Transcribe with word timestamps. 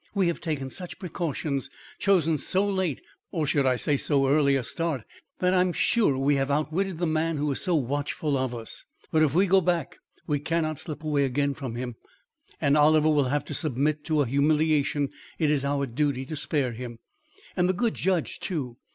We 0.15 0.25
have 0.29 0.41
taken 0.41 0.71
such 0.71 0.97
precautions 0.97 1.69
chosen 1.99 2.39
so 2.39 2.67
late 2.67 3.03
(or 3.29 3.45
should 3.45 3.67
I 3.67 3.75
say 3.75 3.97
so 3.97 4.27
early) 4.27 4.55
a 4.55 4.63
start 4.63 5.03
that 5.37 5.53
I'm 5.53 5.71
sure 5.71 6.17
we 6.17 6.37
have 6.37 6.49
outwitted 6.49 6.97
the 6.97 7.05
man 7.05 7.37
who 7.37 7.51
is 7.51 7.61
so 7.61 7.75
watchful 7.75 8.35
of 8.35 8.55
us. 8.55 8.83
But 9.11 9.21
if 9.21 9.35
we 9.35 9.45
go 9.45 9.61
back, 9.61 9.99
we 10.25 10.39
cannot 10.39 10.79
slip 10.79 11.03
away 11.03 11.27
from 11.53 11.75
him 11.75 11.89
again; 11.89 11.95
and 12.59 12.77
Oliver 12.77 13.11
will 13.11 13.25
have 13.25 13.45
to 13.45 13.53
submit 13.53 14.03
to 14.05 14.23
an 14.23 14.29
humiliation 14.29 15.09
it 15.37 15.51
is 15.51 15.63
our 15.63 15.85
duty 15.85 16.25
to 16.25 16.35
spare 16.35 16.71
him. 16.71 16.97
And 17.55 17.69
the 17.69 17.73
good 17.73 17.93
judge, 17.93 18.39
too. 18.39 18.77